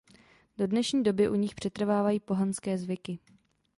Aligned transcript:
Do 0.57 0.67
dnešní 0.67 1.03
doby 1.03 1.29
u 1.29 1.35
nich 1.35 1.55
přetrvávají 1.55 2.19
pohanské 2.19 2.77
zvyky. 2.77 3.19